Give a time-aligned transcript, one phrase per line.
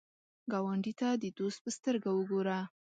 [0.51, 2.59] ګاونډي ته د دوست په سترګه وګوره